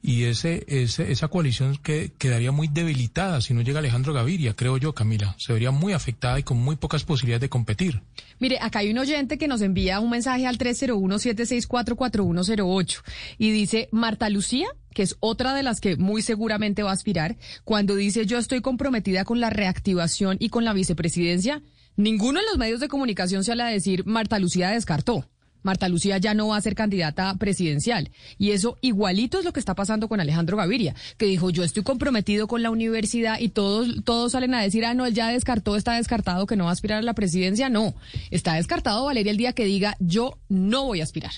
y 0.07 0.25
ese, 0.25 0.63
ese, 0.67 1.11
esa 1.11 1.29
coalición 1.29 1.77
que 1.77 2.11
quedaría 2.19 2.51
muy 2.51 2.67
debilitada 2.67 3.41
si 3.41 3.55
no 3.55 3.63
llega 3.63 3.79
Alejandro 3.79 4.13
Gaviria, 4.13 4.53
creo 4.53 4.77
yo, 4.77 4.93
Camila. 4.93 5.35
Se 5.39 5.51
vería 5.51 5.71
muy 5.71 5.93
afectada 5.93 6.37
y 6.37 6.43
con 6.43 6.57
muy 6.57 6.75
pocas 6.75 7.03
posibilidades 7.03 7.41
de 7.41 7.49
competir. 7.49 8.03
Mire, 8.37 8.59
acá 8.61 8.77
hay 8.79 8.91
un 8.91 8.99
oyente 8.99 9.39
que 9.39 9.47
nos 9.47 9.61
envía 9.61 9.99
un 9.99 10.11
mensaje 10.11 10.45
al 10.45 10.59
301-764-4108 10.59 13.01
y 13.39 13.49
dice, 13.49 13.89
Marta 13.91 14.29
Lucía, 14.29 14.67
que 14.93 15.01
es 15.01 15.17
otra 15.21 15.55
de 15.55 15.63
las 15.63 15.81
que 15.81 15.97
muy 15.97 16.21
seguramente 16.21 16.83
va 16.83 16.91
a 16.91 16.93
aspirar, 16.93 17.35
cuando 17.63 17.95
dice 17.95 18.27
yo 18.27 18.38
estoy 18.38 18.62
comprometida 18.62 19.25
con 19.25 19.39
la 19.39 19.50
reactivación 19.50 20.38
y 20.39 20.50
con 20.50 20.65
la 20.65 20.74
vicepresidencia, 20.74 21.63
ninguno 21.95 22.41
de 22.41 22.45
los 22.45 22.59
medios 22.59 22.79
de 22.79 22.89
comunicación 22.89 23.43
se 23.43 23.53
habla 23.53 23.69
de 23.69 23.74
decir 23.74 24.05
Marta 24.05 24.38
Lucía 24.38 24.69
descartó. 24.69 25.25
Marta 25.65 25.89
Lucía 25.89 26.17
ya 26.19 26.34
no 26.34 26.50
va 26.50 26.57
a 26.57 26.62
ser 26.62 26.75
candidata 26.75 27.36
presidencial. 27.36 28.12
Y 28.38 28.51
eso 28.51 28.77
igualito 28.81 29.39
es 29.39 29.45
lo 29.45 29.51
que 29.51 29.60
está 29.60 29.75
pasando 29.75 30.07
con 30.07 30.19
Alejandro 30.19 30.57
Gaviria, 30.57 30.95
que 31.17 31.25
dijo, 31.25 31.50
yo 31.50 31.63
estoy 31.63 31.84
comprometido 31.84 32.48
con 32.48 32.63
la 32.63 32.69
universidad 32.69 33.39
y 33.39 33.50
todos, 33.50 34.03
todos 34.05 34.31
salen 34.31 34.53
a 34.53 34.62
decir, 34.62 34.86
ah, 34.86 34.93
no, 34.93 35.05
él 35.05 35.13
ya 35.13 35.29
descartó, 35.29 35.75
está 35.75 35.95
descartado 35.95 36.45
que 36.45 36.55
no 36.55 36.65
va 36.65 36.69
a 36.69 36.74
aspirar 36.74 37.00
a 37.00 37.01
la 37.01 37.15
presidencia. 37.15 37.67
No, 37.67 37.95
está 38.29 38.53
descartado 38.53 39.05
Valeria 39.05 39.31
el 39.31 39.38
día 39.38 39.53
que 39.53 39.65
diga, 39.65 39.98
yo 40.00 40.38
no 40.48 40.86
voy 40.86 41.01
a 41.01 41.03
aspirar. 41.03 41.31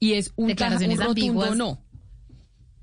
Y 0.00 0.14
es 0.14 0.32
un, 0.34 0.50
un 0.50 0.98
rotundo 0.98 1.54
no 1.54 1.78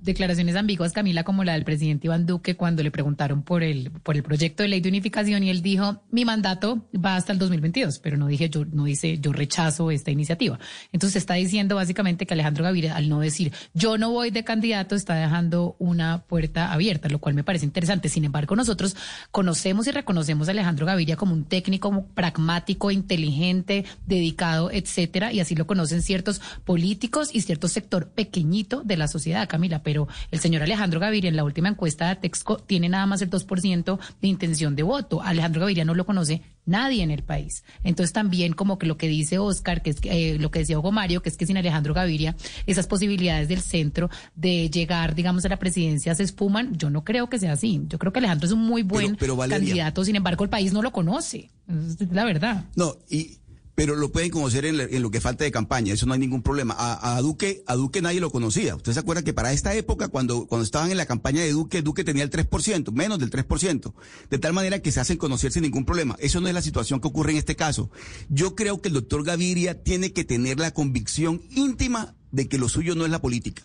declaraciones 0.01 0.55
ambiguas, 0.55 0.93
Camila, 0.93 1.23
como 1.23 1.43
la 1.43 1.53
del 1.53 1.63
presidente 1.63 2.07
Iván 2.07 2.25
Duque 2.25 2.55
cuando 2.55 2.83
le 2.83 2.91
preguntaron 2.91 3.43
por 3.43 3.63
el, 3.63 3.91
por 3.91 4.15
el 4.15 4.23
proyecto 4.23 4.63
de 4.63 4.69
ley 4.69 4.81
de 4.81 4.89
unificación 4.89 5.43
y 5.43 5.49
él 5.49 5.61
dijo, 5.61 6.01
mi 6.11 6.25
mandato 6.25 6.87
va 6.93 7.15
hasta 7.15 7.33
el 7.33 7.39
2022, 7.39 7.99
pero 7.99 8.17
no 8.17 8.27
dije 8.27 8.49
yo, 8.49 8.65
no 8.65 8.85
dice 8.85 9.17
yo 9.19 9.33
rechazo 9.33 9.91
esta 9.91 10.11
iniciativa. 10.11 10.59
Entonces 10.91 11.17
está 11.17 11.35
diciendo 11.35 11.75
básicamente 11.75 12.25
que 12.25 12.33
Alejandro 12.33 12.63
Gaviria, 12.63 12.95
al 12.95 13.09
no 13.09 13.19
decir 13.19 13.51
yo 13.73 13.97
no 13.97 14.11
voy 14.11 14.31
de 14.31 14.43
candidato, 14.43 14.95
está 14.95 15.15
dejando 15.15 15.75
una 15.79 16.23
puerta 16.23 16.71
abierta, 16.71 17.09
lo 17.09 17.19
cual 17.19 17.35
me 17.35 17.43
parece 17.43 17.65
interesante. 17.65 18.09
Sin 18.09 18.25
embargo, 18.25 18.55
nosotros 18.55 18.95
conocemos 19.31 19.87
y 19.87 19.91
reconocemos 19.91 20.47
a 20.47 20.51
Alejandro 20.51 20.85
Gaviria 20.85 21.15
como 21.15 21.33
un 21.33 21.45
técnico 21.45 22.05
pragmático, 22.13 22.91
inteligente, 22.91 23.85
dedicado, 24.05 24.71
etcétera, 24.71 25.33
y 25.33 25.39
así 25.39 25.55
lo 25.55 25.67
conocen 25.67 26.01
ciertos 26.01 26.41
políticos 26.65 27.29
y 27.33 27.41
cierto 27.41 27.67
sector 27.67 28.09
pequeñito 28.09 28.81
de 28.83 28.97
la 28.97 29.07
sociedad, 29.07 29.47
Camila 29.47 29.83
pero 29.89 30.07
el 30.29 30.39
señor 30.39 30.61
Alejandro 30.61 30.99
Gaviria 30.99 31.29
en 31.29 31.35
la 31.35 31.43
última 31.43 31.67
encuesta 31.67 32.09
de 32.09 32.15
Texco 32.17 32.57
tiene 32.57 32.89
nada 32.89 33.07
más 33.07 33.23
el 33.23 33.31
2% 33.31 33.99
de 34.21 34.27
intención 34.27 34.75
de 34.75 34.83
voto. 34.83 35.19
Alejandro 35.23 35.61
Gaviria 35.61 35.83
no 35.83 35.95
lo 35.95 36.05
conoce 36.05 36.43
nadie 36.67 37.01
en 37.01 37.09
el 37.09 37.23
país. 37.23 37.63
Entonces 37.83 38.13
también 38.13 38.53
como 38.53 38.77
que 38.77 38.85
lo 38.85 38.97
que 38.97 39.07
dice 39.07 39.39
Oscar, 39.39 39.81
que 39.81 39.89
es 39.89 39.97
eh, 40.03 40.37
lo 40.39 40.51
que 40.51 40.59
decía 40.59 40.77
Hugo 40.77 40.91
Mario, 40.91 41.23
que 41.23 41.29
es 41.29 41.37
que 41.37 41.47
sin 41.47 41.57
Alejandro 41.57 41.95
Gaviria 41.95 42.35
esas 42.67 42.85
posibilidades 42.85 43.47
del 43.47 43.61
centro 43.61 44.11
de 44.35 44.69
llegar, 44.69 45.15
digamos, 45.15 45.43
a 45.45 45.49
la 45.49 45.57
presidencia 45.57 46.13
se 46.13 46.21
espuman, 46.21 46.77
yo 46.77 46.91
no 46.91 47.03
creo 47.03 47.27
que 47.27 47.39
sea 47.39 47.53
así. 47.53 47.81
Yo 47.87 47.97
creo 47.97 48.13
que 48.13 48.19
Alejandro 48.19 48.45
es 48.45 48.53
un 48.53 48.61
muy 48.61 48.83
buen 48.83 49.15
candidato, 49.15 50.05
sin 50.05 50.17
embargo 50.17 50.43
el 50.43 50.51
país 50.51 50.71
no 50.71 50.83
lo 50.83 50.91
conoce. 50.91 51.49
Es 51.67 52.11
la 52.11 52.25
verdad. 52.25 52.65
No, 52.75 52.95
y 53.09 53.38
pero 53.79 53.95
lo 53.95 54.11
pueden 54.11 54.29
conocer 54.29 54.65
en, 54.65 55.01
lo 55.01 55.09
que 55.09 55.21
falta 55.21 55.45
de 55.45 55.53
campaña, 55.53 55.93
eso 55.93 56.05
no 56.05 56.11
hay 56.11 56.19
ningún 56.19 56.41
problema. 56.41 56.75
A, 56.77 57.21
Duque, 57.21 57.63
a 57.65 57.75
Duque 57.75 58.01
nadie 58.01 58.19
lo 58.19 58.29
conocía. 58.29 58.75
Usted 58.75 58.91
se 58.91 58.99
acuerda 58.99 59.23
que 59.23 59.31
para 59.31 59.53
esta 59.53 59.73
época, 59.73 60.09
cuando, 60.09 60.47
cuando 60.47 60.65
estaban 60.65 60.91
en 60.91 60.97
la 60.97 61.05
campaña 61.05 61.39
de 61.39 61.53
Duque, 61.53 61.81
Duque 61.81 62.03
tenía 62.03 62.23
el 62.23 62.29
3%, 62.29 62.91
menos 62.91 63.19
del 63.19 63.31
3%, 63.31 63.93
de 64.29 64.37
tal 64.37 64.51
manera 64.51 64.81
que 64.81 64.91
se 64.91 64.99
hacen 64.99 65.15
conocer 65.15 65.53
sin 65.53 65.61
ningún 65.61 65.85
problema. 65.85 66.17
Eso 66.19 66.41
no 66.41 66.49
es 66.49 66.53
la 66.53 66.61
situación 66.61 66.99
que 66.99 67.07
ocurre 67.07 67.31
en 67.31 67.37
este 67.37 67.55
caso. 67.55 67.89
Yo 68.27 68.53
creo 68.53 68.81
que 68.81 68.89
el 68.89 68.95
doctor 68.95 69.23
Gaviria 69.23 69.81
tiene 69.81 70.11
que 70.11 70.25
tener 70.25 70.59
la 70.59 70.71
convicción 70.71 71.41
íntima 71.49 72.15
de 72.33 72.49
que 72.49 72.57
lo 72.57 72.67
suyo 72.67 72.95
no 72.95 73.05
es 73.05 73.11
la 73.11 73.21
política 73.21 73.63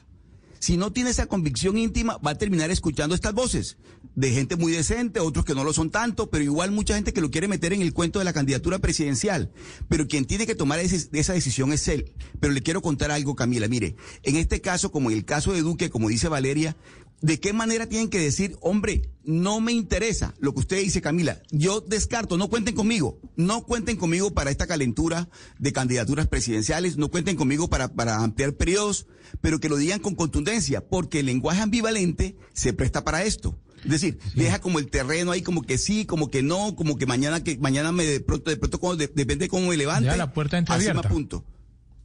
si 0.65 0.79
no 0.79 0.93
tiene 0.93 1.11
esa 1.11 1.27
convicción 1.27 1.77
íntima, 1.77 2.17
va 2.27 2.31
a 2.31 2.39
terminar 2.39 2.71
escuchando 2.71 3.15
estas 3.15 3.35
voces 3.35 3.77
de 4.15 4.31
gente 4.31 4.57
muy 4.57 4.73
decente, 4.73 5.21
otros 5.21 5.45
que 5.45 5.55
no 5.55 5.63
lo 5.63 5.75
son 5.75 5.91
tanto, 5.91 6.31
pero 6.31 6.43
igual 6.43 6.71
mucha 6.71 6.95
gente 6.95 7.13
que 7.13 7.21
lo 7.21 7.31
quiere 7.31 7.49
meter 7.49 7.75
en 7.75 7.83
el 7.83 7.93
cuento 7.93 8.19
de 8.19 8.25
la 8.25 8.33
candidatura 8.33 8.79
presidencial. 8.79 9.53
Pero 9.91 10.09
quien 10.09 10.25
tiene 10.25 10.47
que 10.47 10.55
tomar 10.55 10.79
esa 10.79 11.33
decisión 11.35 11.71
es 11.75 11.87
él. 11.89 12.15
Pero 12.41 12.55
le 12.55 12.63
quiero 12.63 12.81
contar 12.81 13.11
algo, 13.11 13.35
Camila. 13.35 13.69
Mire, 13.69 13.97
en 14.23 14.37
este 14.37 14.63
caso, 14.63 14.91
como 14.91 15.11
en 15.11 15.19
el 15.19 15.27
caso 15.27 15.53
de 15.53 15.61
Duque, 15.61 15.91
como 15.91 16.09
dice 16.09 16.29
Valeria, 16.29 16.75
¿de 17.21 17.41
qué 17.41 17.53
manera 17.53 17.89
tienen 17.89 18.09
que 18.09 18.19
decir, 18.19 18.57
hombre, 18.61 19.11
no 19.25 19.61
me 19.61 19.73
interesa 19.73 20.35
lo 20.39 20.53
que 20.53 20.61
usted 20.61 20.81
dice, 20.81 21.01
Camila? 21.01 21.41
Yo 21.51 21.81
descarto, 21.81 22.37
no 22.37 22.49
cuenten 22.49 22.75
conmigo, 22.75 23.19
no 23.37 23.65
cuenten 23.65 23.97
conmigo 23.97 24.33
para 24.33 24.51
esta 24.51 24.67
calentura 24.67 25.29
de 25.59 25.73
candidaturas 25.73 26.29
presidenciales, 26.29 26.97
no 26.97 27.11
cuenten 27.11 27.37
conmigo 27.37 27.69
para, 27.69 27.89
para 27.89 28.23
ampliar 28.23 28.55
periodos, 28.55 29.07
pero 29.41 29.61
que 29.61 29.69
lo 29.69 29.77
digan 29.77 30.01
con 30.01 30.15
contundencia, 30.15 30.87
porque 30.87 31.21
el 31.21 31.27
lenguaje 31.27 31.63
ambivalente 31.63 32.37
se 32.53 32.73
presta 32.73 33.05
para 33.05 33.25
esto. 33.25 33.59
Es 33.85 33.91
decir, 33.91 34.19
deja 34.35 34.61
como 34.61 34.79
el 34.79 34.89
terreno 34.89 35.31
ahí 35.31 35.43
como 35.43 35.63
que 35.63 35.77
sí, 35.77 36.07
como 36.07 36.31
que 36.31 36.43
no, 36.43 36.75
como 36.75 36.97
que 36.97 37.05
mañana 37.07 37.45
que 37.45 37.59
mañana 37.59 37.93
me 37.93 38.05
de 38.07 38.21
pronto 38.21 38.51
de 38.51 38.57
pronto 38.57 38.81
como 38.81 38.97
depende 38.97 39.49
cómo 39.49 39.69
me 39.69 39.77
levante. 39.77 40.05
Deja 40.05 40.17
la 40.17 40.33
puerta 40.33 40.57
entreabierta. 40.57 41.09
punto. 41.09 41.45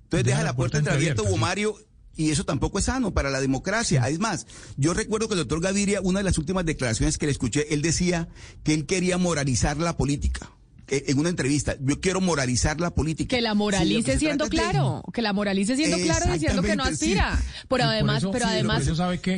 Entonces 0.03 0.25
deja, 0.25 0.43
la, 0.43 0.55
puerta, 0.55 0.79
entreabierta, 0.79 1.21
Hugo 1.21 1.37
Mario, 1.37 1.75
y 2.19 2.31
eso 2.31 2.43
tampoco 2.43 2.79
es 2.79 2.85
sano 2.85 3.13
para 3.13 3.29
la 3.29 3.39
democracia. 3.39 4.07
Es 4.09 4.19
más, 4.19 4.45
yo 4.75 4.93
recuerdo 4.93 5.29
que 5.29 5.35
el 5.35 5.39
doctor 5.39 5.61
Gaviria, 5.61 6.01
una 6.01 6.19
de 6.19 6.25
las 6.25 6.37
últimas 6.37 6.65
declaraciones 6.65 7.17
que 7.17 7.27
le 7.27 7.31
escuché, 7.31 7.73
él 7.73 7.81
decía 7.81 8.27
que 8.63 8.73
él 8.73 8.85
quería 8.85 9.17
moralizar 9.17 9.77
la 9.77 9.95
política 9.95 10.51
en 10.91 11.19
una 11.19 11.29
entrevista, 11.29 11.75
yo 11.79 11.99
quiero 11.99 12.21
moralizar 12.21 12.79
la 12.79 12.91
política. 12.91 13.35
Que 13.35 13.41
la 13.41 13.53
moralice 13.53 14.17
siendo 14.17 14.47
claro, 14.47 15.03
que 15.13 15.21
la 15.21 15.33
moralice 15.33 15.75
siendo 15.75 15.97
claro 15.97 16.31
diciendo 16.31 16.61
que 16.61 16.75
no 16.75 16.83
aspira. 16.83 17.39
Pero 17.67 17.83
además, 17.83 18.25
pero 18.31 18.45
además, 18.45 18.89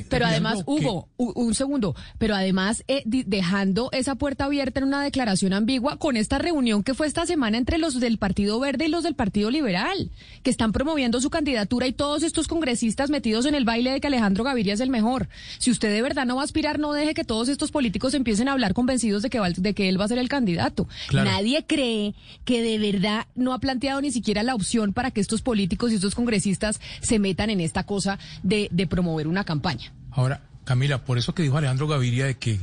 pero, 0.09 0.25
además, 0.25 0.63
Hugo, 0.65 1.09
un 1.17 1.53
segundo, 1.55 1.95
pero 2.17 2.35
además 2.35 2.83
eh, 2.87 3.03
dejando 3.05 3.89
esa 3.91 4.15
puerta 4.15 4.45
abierta 4.45 4.79
en 4.79 4.87
una 4.87 5.03
declaración 5.03 5.53
ambigua 5.53 5.97
con 5.97 6.17
esta 6.17 6.37
reunión 6.37 6.83
que 6.83 6.93
fue 6.93 7.07
esta 7.07 7.25
semana 7.25 7.57
entre 7.57 7.77
los 7.77 7.99
del 7.99 8.17
Partido 8.17 8.59
Verde 8.59 8.85
y 8.85 8.89
los 8.89 9.03
del 9.03 9.15
Partido 9.15 9.49
Liberal, 9.51 10.11
que 10.43 10.49
están 10.49 10.71
promoviendo 10.71 11.19
su 11.21 11.29
candidatura 11.29 11.87
y 11.87 11.93
todos 11.93 12.23
estos 12.23 12.47
congresistas 12.47 13.09
metidos 13.09 13.45
en 13.45 13.55
el 13.55 13.65
baile 13.65 13.91
de 13.91 14.01
que 14.01 14.07
Alejandro 14.07 14.43
Gaviria 14.43 14.73
es 14.73 14.79
el 14.79 14.89
mejor. 14.89 15.29
Si 15.59 15.71
usted 15.71 15.91
de 15.91 16.01
verdad 16.01 16.25
no 16.25 16.35
va 16.35 16.41
a 16.41 16.45
aspirar, 16.45 16.79
no 16.79 16.93
deje 16.93 17.13
que 17.13 17.23
todos 17.23 17.49
estos 17.49 17.71
políticos 17.71 18.13
empiecen 18.13 18.47
a 18.47 18.53
hablar 18.53 18.73
convencidos 18.73 19.21
de 19.21 19.29
que, 19.29 19.39
de 19.57 19.73
que 19.73 19.89
él 19.89 19.99
va 19.99 20.05
a 20.05 20.09
ser 20.09 20.17
el 20.17 20.29
candidato 20.29 20.87
nadie 21.11 21.40
cree 21.67 22.15
que 22.45 22.61
de 22.61 22.77
verdad 22.79 23.27
no 23.35 23.53
ha 23.53 23.59
planteado 23.59 24.01
ni 24.01 24.11
siquiera 24.11 24.43
la 24.43 24.55
opción 24.55 24.93
para 24.93 25.11
que 25.11 25.21
estos 25.21 25.41
políticos 25.41 25.91
y 25.91 25.95
estos 25.95 26.15
congresistas 26.15 26.79
se 27.01 27.19
metan 27.19 27.49
en 27.49 27.61
esta 27.61 27.85
cosa 27.85 28.19
de, 28.43 28.69
promover 28.89 29.27
una 29.27 29.43
campaña. 29.43 29.93
Ahora, 30.11 30.43
Camila, 30.63 31.05
por 31.05 31.17
eso 31.17 31.33
que 31.33 31.43
dijo 31.43 31.57
Alejandro 31.57 31.87
Gaviria 31.87 32.25
de 32.25 32.37
que 32.37 32.59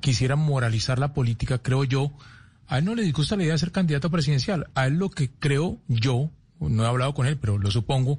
quisiera 0.00 0.36
moralizar 0.36 0.98
la 0.98 1.14
política, 1.14 1.58
creo 1.58 1.84
yo, 1.84 2.12
a 2.66 2.78
él 2.78 2.84
no 2.84 2.94
le 2.94 3.02
disgusta 3.02 3.36
la 3.36 3.44
idea 3.44 3.52
de 3.54 3.58
ser 3.58 3.72
candidato 3.72 4.10
presidencial. 4.10 4.68
A 4.74 4.86
él 4.86 4.94
lo 4.94 5.10
que 5.10 5.30
creo 5.30 5.78
yo, 5.88 6.30
no 6.60 6.84
he 6.84 6.86
hablado 6.86 7.14
con 7.14 7.26
él, 7.26 7.38
pero 7.38 7.58
lo 7.58 7.70
supongo, 7.70 8.18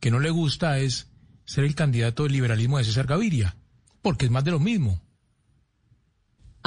que 0.00 0.10
no 0.10 0.20
le 0.20 0.30
gusta 0.30 0.78
es 0.78 1.08
ser 1.44 1.64
el 1.64 1.74
candidato 1.74 2.24
del 2.24 2.32
liberalismo 2.32 2.78
de 2.78 2.84
César 2.84 3.06
Gaviria, 3.06 3.56
porque 4.02 4.26
es 4.26 4.30
más 4.30 4.44
de 4.44 4.50
lo 4.50 4.60
mismo. 4.60 5.00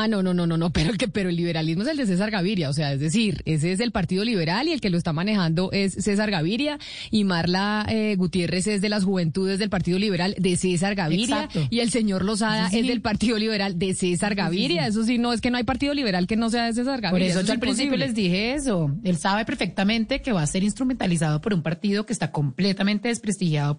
Ah, 0.01 0.07
no, 0.07 0.23
no, 0.23 0.33
no, 0.33 0.47
no, 0.47 0.55
no, 0.55 0.69
pero 0.73 0.91
el 0.91 0.97
que, 0.97 1.09
pero 1.09 1.27
el 1.27 1.35
liberalismo 1.35 1.83
es 1.83 1.89
el 1.89 1.97
de 1.97 2.05
César 2.05 2.31
Gaviria, 2.31 2.69
o 2.69 2.73
sea, 2.73 2.93
es 2.93 3.01
decir, 3.01 3.41
ese 3.43 3.73
es 3.73 3.81
el 3.81 3.91
Partido 3.91 4.23
Liberal 4.23 4.69
y 4.69 4.71
el 4.71 4.79
que 4.79 4.89
lo 4.89 4.97
está 4.97 5.11
manejando 5.11 5.71
es 5.73 5.93
César 5.93 6.31
Gaviria 6.31 6.79
y 7.11 7.25
Marla 7.25 7.85
eh, 7.89 8.15
Gutiérrez 8.15 8.67
es 8.67 8.79
de 8.79 8.87
las 8.87 9.03
Juventudes 9.03 9.59
del 9.59 9.69
Partido 9.69 9.99
Liberal 9.99 10.35
de 10.37 10.55
César 10.55 10.95
Gaviria 10.95 11.49
y 11.69 11.81
el 11.81 11.91
señor 11.91 12.23
Lozada 12.23 12.67
es 12.67 12.87
del 12.87 13.01
Partido 13.01 13.37
Liberal 13.37 13.77
de 13.77 13.93
César 13.93 14.35
Gaviria. 14.35 14.87
Eso 14.87 15.03
sí, 15.03 15.17
no 15.17 15.33
es 15.33 15.41
que 15.41 15.51
no 15.51 15.57
hay 15.57 15.65
Partido 15.65 15.93
Liberal 15.93 16.27
que 16.27 16.37
no 16.37 16.49
sea 16.49 16.67
de 16.67 16.73
César 16.73 17.01
Gaviria. 17.01 17.33
Por 17.33 17.37
eso, 17.37 17.45
yo 17.45 17.51
al 17.51 17.59
principio 17.59 17.97
les 17.97 18.15
dije 18.15 18.53
eso. 18.53 18.95
Él 19.03 19.17
sabe 19.17 19.43
perfectamente 19.43 20.21
que 20.21 20.31
va 20.31 20.43
a 20.43 20.47
ser 20.47 20.63
instrumentalizado 20.63 21.41
por 21.41 21.53
un 21.53 21.61
partido 21.61 22.05
que 22.05 22.13
está 22.13 22.31
completamente 22.31 23.09
desprestigiado, 23.09 23.75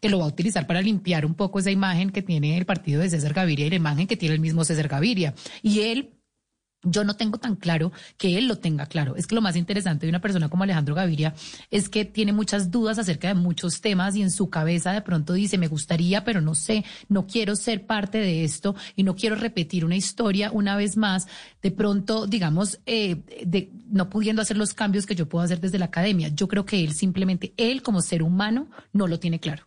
que 0.00 0.08
lo 0.08 0.20
va 0.20 0.26
a 0.26 0.28
utilizar 0.28 0.68
para 0.68 0.80
limpiar 0.82 1.26
un 1.26 1.34
poco 1.34 1.58
esa 1.58 1.72
imagen 1.72 2.10
que 2.10 2.22
tiene 2.22 2.56
el 2.56 2.64
partido 2.64 3.00
de 3.00 3.10
César 3.10 3.32
Gaviria 3.32 3.66
y 3.66 3.70
la 3.70 3.76
imagen 3.76 4.06
que 4.06 4.16
tiene 4.16 4.36
el 4.36 4.40
mismo 4.40 4.64
César 4.64 4.86
Gaviria. 4.86 5.34
Y 5.64 5.80
él 5.80 6.10
yo 6.84 7.02
no 7.02 7.14
tengo 7.14 7.38
tan 7.38 7.56
claro 7.56 7.90
que 8.18 8.36
él 8.36 8.46
lo 8.46 8.58
tenga 8.58 8.84
claro. 8.84 9.16
Es 9.16 9.26
que 9.26 9.34
lo 9.34 9.40
más 9.40 9.56
interesante 9.56 10.04
de 10.04 10.10
una 10.10 10.20
persona 10.20 10.50
como 10.50 10.64
Alejandro 10.64 10.94
Gaviria 10.94 11.34
es 11.70 11.88
que 11.88 12.04
tiene 12.04 12.34
muchas 12.34 12.70
dudas 12.70 12.98
acerca 12.98 13.28
de 13.28 13.34
muchos 13.34 13.80
temas 13.80 14.14
y 14.14 14.20
en 14.20 14.30
su 14.30 14.50
cabeza 14.50 14.92
de 14.92 15.00
pronto 15.00 15.32
dice, 15.32 15.56
me 15.56 15.68
gustaría, 15.68 16.22
pero 16.22 16.42
no 16.42 16.54
sé, 16.54 16.84
no 17.08 17.26
quiero 17.26 17.56
ser 17.56 17.86
parte 17.86 18.18
de 18.18 18.44
esto 18.44 18.74
y 18.96 19.02
no 19.02 19.16
quiero 19.16 19.36
repetir 19.36 19.86
una 19.86 19.96
historia 19.96 20.50
una 20.52 20.76
vez 20.76 20.98
más, 20.98 21.26
de 21.62 21.70
pronto, 21.70 22.26
digamos, 22.26 22.80
eh, 22.84 23.22
de, 23.46 23.70
no 23.88 24.10
pudiendo 24.10 24.42
hacer 24.42 24.58
los 24.58 24.74
cambios 24.74 25.06
que 25.06 25.14
yo 25.14 25.26
puedo 25.26 25.42
hacer 25.42 25.60
desde 25.60 25.78
la 25.78 25.86
academia. 25.86 26.28
Yo 26.28 26.48
creo 26.48 26.66
que 26.66 26.84
él 26.84 26.92
simplemente, 26.92 27.54
él 27.56 27.82
como 27.82 28.02
ser 28.02 28.22
humano, 28.22 28.68
no 28.92 29.06
lo 29.06 29.18
tiene 29.18 29.40
claro. 29.40 29.64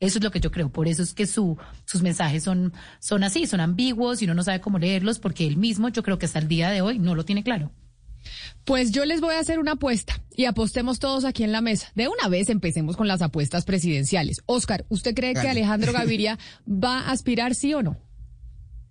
Eso 0.00 0.18
es 0.18 0.24
lo 0.24 0.30
que 0.30 0.40
yo 0.40 0.50
creo. 0.50 0.70
Por 0.70 0.86
eso 0.88 1.02
es 1.02 1.12
que 1.12 1.26
su, 1.26 1.58
sus 1.84 2.02
mensajes 2.02 2.44
son, 2.44 2.72
son 3.00 3.24
así, 3.24 3.46
son 3.46 3.60
ambiguos 3.60 4.22
y 4.22 4.26
uno 4.26 4.34
no 4.34 4.42
sabe 4.42 4.60
cómo 4.60 4.78
leerlos 4.78 5.18
porque 5.18 5.46
él 5.46 5.56
mismo, 5.56 5.88
yo 5.88 6.02
creo 6.02 6.18
que 6.18 6.26
hasta 6.26 6.38
el 6.38 6.48
día 6.48 6.70
de 6.70 6.82
hoy 6.82 6.98
no 6.98 7.14
lo 7.14 7.24
tiene 7.24 7.42
claro. 7.42 7.72
Pues 8.64 8.90
yo 8.90 9.04
les 9.04 9.20
voy 9.20 9.34
a 9.34 9.40
hacer 9.40 9.58
una 9.58 9.72
apuesta 9.72 10.22
y 10.36 10.44
apostemos 10.44 10.98
todos 10.98 11.24
aquí 11.24 11.42
en 11.42 11.52
la 11.52 11.60
mesa. 11.60 11.90
De 11.94 12.08
una 12.08 12.28
vez 12.28 12.48
empecemos 12.48 12.96
con 12.96 13.08
las 13.08 13.22
apuestas 13.22 13.64
presidenciales. 13.64 14.42
Oscar, 14.46 14.84
¿usted 14.88 15.14
cree 15.14 15.34
que 15.34 15.48
Alejandro 15.48 15.92
Gaviria 15.94 16.38
va 16.68 17.00
a 17.00 17.10
aspirar 17.10 17.54
sí 17.54 17.74
o 17.74 17.82
no? 17.82 17.96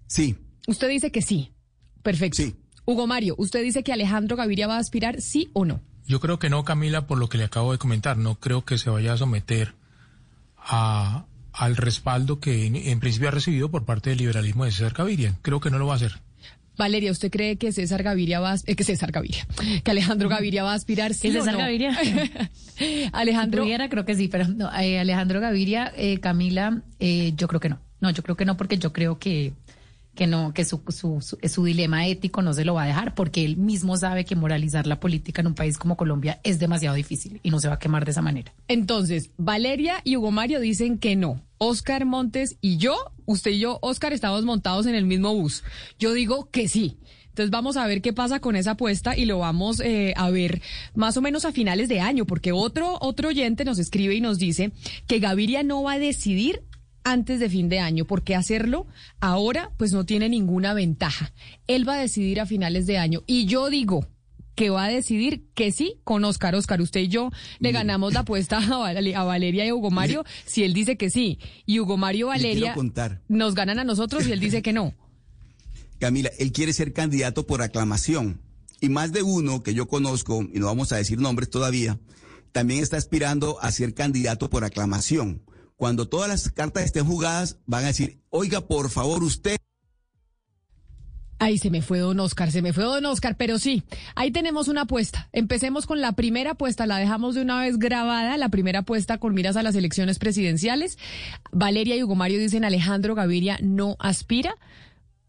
Sí. 0.08 0.36
Usted 0.68 0.90
dice 0.90 1.12
que 1.12 1.22
sí. 1.22 1.54
Perfecto. 2.02 2.38
Sí. 2.38 2.56
Hugo 2.86 3.06
Mario, 3.06 3.36
¿usted 3.38 3.62
dice 3.64 3.84
que 3.84 3.94
Alejandro 3.94 4.36
Gaviria 4.36 4.68
va 4.68 4.78
a 4.78 4.80
aspirar 4.80 5.22
sí 5.22 5.50
o 5.54 5.66
no? 5.66 5.82
Yo 6.06 6.22
creo 6.22 6.40
que 6.40 6.50
no, 6.50 6.64
Camila, 6.64 7.06
por 7.06 7.18
lo 7.18 7.28
que 7.28 7.38
le 7.38 7.44
acabo 7.44 7.74
de 7.74 7.78
comentar. 7.78 8.18
No 8.18 8.40
creo 8.40 8.64
que 8.64 8.78
se 8.78 8.90
vaya 8.90 9.14
a 9.14 9.18
someter 9.18 9.76
a, 10.68 11.26
al 11.54 11.76
respaldo 11.76 12.40
que 12.40 12.66
en, 12.66 13.00
principio 13.00 13.30
ha 13.30 13.32
recibido 13.32 13.72
por 13.72 13.86
parte 13.86 14.12
del 14.12 14.20
liberalismo 14.20 14.66
de 14.66 14.72
César 14.72 14.94
Gaviria. 14.94 15.36
Creo 15.42 15.60
que 15.60 15.72
no 15.72 15.80
lo 15.80 15.88
va 15.88 15.94
a 15.94 15.96
hacer. 15.98 16.14
Valeria, 16.78 17.12
¿usted 17.12 17.32
cree 17.32 17.58
que 17.58 17.72
César 17.72 18.04
Gaviria 18.04 18.40
va 18.40 18.54
a, 18.54 18.58
eh, 18.68 18.76
que 18.76 18.84
César 18.84 19.12
Gaviria, 19.12 19.48
que 19.84 19.92
Alejandro 19.92 20.30
Gaviria 20.30 20.64
va 20.64 20.74
a 20.74 20.76
aspirar 20.76 21.16
sí 21.16 21.32
César 21.32 21.56
o 21.56 21.58
no? 21.58 21.64
Gaviria? 21.64 21.98
Alejandro 23.14 23.66
creo 23.90 24.06
que 24.06 24.16
sí, 24.16 24.28
pero 24.28 24.48
no, 24.48 24.72
eh, 24.80 25.00
Alejandro 25.00 25.40
Gaviria, 25.40 25.92
eh, 25.96 26.20
Camila, 26.20 26.84
eh, 27.00 27.34
yo 27.36 27.48
creo 27.48 27.60
que 27.60 27.70
no. 27.70 27.80
No, 28.00 28.12
yo 28.12 28.22
creo 28.22 28.36
que 28.36 28.46
no 28.46 28.58
porque 28.58 28.78
yo 28.78 28.94
creo 28.94 29.18
que 29.18 29.54
que 30.18 30.28
no, 30.28 30.52
que 30.54 30.66
su, 30.66 30.82
su, 30.90 31.22
su, 31.22 31.64
dilema 31.64 32.08
ético 32.08 32.42
no 32.42 32.54
se 32.54 32.66
lo 32.66 32.74
va 32.74 32.84
a 32.84 32.88
dejar, 32.88 33.14
porque 33.14 33.46
él 33.46 33.56
mismo 33.56 33.96
sabe 33.96 34.26
que 34.26 34.36
moralizar 34.36 34.88
la 34.88 35.00
política 35.00 35.42
en 35.42 35.48
un 35.48 35.56
país 35.56 35.78
como 35.78 35.96
Colombia 35.96 36.42
es 36.44 36.60
demasiado 36.60 36.96
difícil 36.96 37.40
y 37.44 37.52
no 37.52 37.60
se 37.60 37.68
va 37.70 37.76
a 37.76 37.80
quemar 37.80 38.04
de 38.04 38.12
esa 38.12 38.24
manera. 38.24 38.54
Entonces, 38.68 39.30
Valeria 39.38 40.02
y 40.04 40.18
Hugo 40.18 40.32
Mario 40.32 40.60
dicen 40.60 40.98
que 40.98 41.16
no. 41.16 41.42
Oscar 41.60 42.06
Montes 42.06 42.58
y 42.62 42.78
yo, 42.78 42.96
usted 43.26 43.52
y 43.52 43.60
yo, 43.60 43.80
Oscar, 43.82 44.12
estamos 44.12 44.44
montados 44.44 44.88
en 44.88 44.96
el 44.96 45.06
mismo 45.06 45.34
bus. 45.34 45.64
Yo 46.00 46.14
digo 46.14 46.50
que 46.50 46.68
sí. 46.68 46.98
Entonces 47.30 47.52
vamos 47.52 47.78
a 47.78 47.86
ver 47.86 48.02
qué 48.02 48.14
pasa 48.14 48.40
con 48.40 48.56
esa 48.56 48.72
apuesta 48.72 49.16
y 49.16 49.26
lo 49.26 49.38
vamos 49.38 49.80
eh, 49.80 50.16
a 50.18 50.32
ver 50.32 50.60
más 50.96 51.18
o 51.18 51.22
menos 51.22 51.46
a 51.46 51.52
finales 51.52 51.88
de 51.88 52.00
año, 52.00 52.26
porque 52.26 52.52
otro, 52.52 52.98
otro 53.00 53.30
oyente 53.30 53.64
nos 53.64 53.78
escribe 53.78 54.16
y 54.16 54.22
nos 54.22 54.40
dice 54.40 54.72
que 55.06 55.20
Gaviria 55.20 55.62
no 55.62 55.84
va 55.84 55.94
a 55.94 56.00
decidir 56.00 56.64
antes 57.08 57.40
de 57.40 57.50
fin 57.50 57.70
de 57.70 57.80
año, 57.80 58.04
porque 58.04 58.36
hacerlo 58.36 58.86
ahora 59.22 59.72
pues 59.78 59.94
no 59.94 60.06
tiene 60.06 60.28
ninguna 60.28 60.74
ventaja. 60.74 61.34
Él 61.66 61.88
va 61.88 61.96
a 61.96 62.02
decidir 62.02 62.42
a 62.42 62.46
finales 62.46 62.86
de 62.86 62.98
año 62.98 63.24
y 63.26 63.46
yo 63.46 63.70
digo 63.70 64.06
que 64.56 64.70
va 64.70 64.86
a 64.86 64.90
decidir 64.90 65.46
que 65.54 65.72
sí 65.72 66.02
con 66.04 66.26
Oscar. 66.26 66.54
Oscar, 66.56 66.82
usted 66.82 67.02
y 67.02 67.08
yo 67.08 67.32
le 67.60 67.72
ganamos 67.72 68.14
la 68.14 68.22
apuesta 68.22 68.58
a, 68.58 69.24
Valeria 69.24 69.66
y 69.66 69.70
a 69.70 69.74
Hugo 69.74 69.90
Mario 69.90 70.26
si 70.46 70.64
él 70.64 70.74
dice 70.74 70.98
que 70.98 71.10
sí. 71.10 71.40
Y 71.66 71.80
Hugo 71.80 71.96
Mario 71.96 72.28
Valeria 72.28 72.76
nos 73.30 73.56
ganan 73.56 73.80
a 73.80 73.86
nosotros 73.86 74.28
y 74.28 74.34
él 74.34 74.42
dice 74.42 74.62
que 74.62 74.74
no. 74.74 74.94
Camila, 76.00 76.30
él 76.40 76.52
quiere 76.52 76.74
ser 76.74 76.92
candidato 76.92 77.48
por 77.48 77.62
aclamación. 77.62 78.42
Y 78.82 78.90
más 78.90 79.14
de 79.14 79.24
uno 79.24 79.64
que 79.64 79.74
yo 79.74 79.88
conozco, 79.88 80.44
y 80.54 80.60
no 80.60 80.66
vamos 80.68 80.92
a 80.92 80.98
decir 80.98 81.20
nombres 81.20 81.50
todavía, 81.50 82.00
también 82.52 82.84
está 82.84 82.98
aspirando 82.98 83.60
a 83.62 83.72
ser 83.72 83.94
candidato 83.94 84.50
por 84.50 84.66
aclamación 84.66 85.42
cuando 85.78 86.10
todas 86.10 86.28
las 86.28 86.52
cartas 86.52 86.84
estén 86.84 87.06
jugadas, 87.06 87.60
van 87.66 87.86
a 87.86 87.88
decir, 87.88 88.20
oiga, 88.30 88.68
por 88.68 88.90
favor, 88.90 89.24
usted. 89.24 89.58
Ay, 91.40 91.60
se 91.60 91.70
me 91.70 91.84
fue 91.84 92.00
don 92.00 92.20
Oscar, 92.20 92.52
se 92.52 92.64
me 92.64 92.74
fue 92.74 92.84
don 92.84 93.06
Oscar, 93.06 93.38
pero 93.38 93.60
sí, 93.60 93.84
ahí 94.16 94.32
tenemos 94.32 94.68
una 94.68 94.82
apuesta. 94.82 95.30
Empecemos 95.34 95.86
con 95.86 96.02
la 96.02 96.14
primera 96.14 96.52
apuesta, 96.52 96.88
la 96.88 96.98
dejamos 96.98 97.36
de 97.36 97.44
una 97.44 97.62
vez 97.62 97.78
grabada, 97.78 98.38
la 98.38 98.50
primera 98.50 98.80
apuesta 98.80 99.20
con 99.20 99.36
miras 99.36 99.56
a 99.56 99.62
las 99.62 99.76
elecciones 99.76 100.18
presidenciales. 100.18 100.98
Valeria 101.52 101.96
y 101.96 102.02
Hugo 102.02 102.16
Mario 102.16 102.40
dicen 102.40 102.66
Alejandro 102.66 103.14
Gaviria 103.14 103.60
no 103.62 103.98
aspira. 104.00 104.56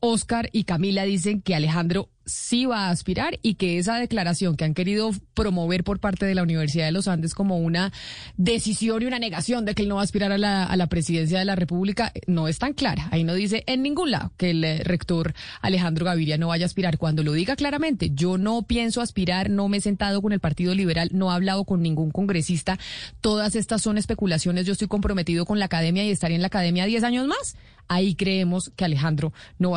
Oscar 0.01 0.49
y 0.53 0.65
Camila 0.65 1.05
dicen 1.05 1.43
que 1.43 1.55
Alejandro 1.55 2.09
sí 2.29 2.67
va 2.67 2.87
a 2.87 2.91
aspirar 2.91 3.39
y 3.43 3.55
que 3.55 3.79
esa 3.79 3.97
declaración 3.97 4.57
que 4.57 4.65
han 4.65 4.75
querido 4.75 5.11
promover 5.35 5.83
por 5.83 5.99
parte 5.99 6.27
de 6.27 6.35
la 6.35 6.43
Universidad 6.43 6.85
de 6.85 6.93
los 6.93 7.09
Andes 7.09 7.35
como 7.35 7.59
una 7.59 7.93
decisión 8.37 9.03
y 9.03 9.07
una 9.07 9.19
negación 9.19 9.65
de 9.65 9.75
que 9.75 9.83
él 9.83 9.89
no 9.89 9.97
va 9.97 10.03
a 10.03 10.05
aspirar 10.05 10.31
a 10.31 10.39
la, 10.39 10.65
a 10.65 10.77
la 10.77 10.89
presidencia 10.89 11.39
de 11.39 11.45
la 11.45 11.57
República 11.57 12.13
no 12.27 12.47
es 12.47 12.59
tan 12.59 12.75
clara. 12.75 13.09
Ahí 13.11 13.25
no 13.25 13.35
dice 13.35 13.65
en 13.67 13.83
ningún 13.83 14.11
lado 14.11 14.33
que 14.37 14.51
el 14.51 14.63
eh, 14.63 14.83
rector 14.85 15.35
Alejandro 15.63 16.05
Gaviria 16.05 16.39
no 16.39 16.49
vaya 16.49 16.65
a 16.65 16.67
aspirar. 16.67 16.99
Cuando 16.99 17.23
lo 17.23 17.33
diga 17.33 17.57
claramente, 17.57 18.11
yo 18.15 18.39
no 18.39 18.63
pienso 18.63 19.01
aspirar, 19.01 19.51
no 19.51 19.69
me 19.69 19.79
he 19.79 19.81
sentado 19.81 20.21
con 20.21 20.33
el 20.33 20.41
Partido 20.41 20.75
Liberal, 20.75 21.11
no 21.13 21.31
he 21.31 21.35
hablado 21.35 21.65
con 21.65 21.83
ningún 21.83 22.11
congresista, 22.11 22.79
todas 23.21 23.57
estas 23.57 23.83
son 23.83 23.99
especulaciones, 23.99 24.67
yo 24.67 24.73
estoy 24.73 24.89
comprometido 24.89 25.47
con 25.47 25.59
la 25.59 25.65
academia 25.65 26.05
y 26.05 26.11
estaría 26.11 26.37
en 26.37 26.43
la 26.43 26.49
academia 26.49 26.85
10 26.85 27.05
años 27.05 27.27
más. 27.27 27.57
Ahí 27.89 28.15
creemos 28.15 28.71
que 28.77 28.85
Alejandro 28.85 29.33
no 29.59 29.71
va 29.71 29.77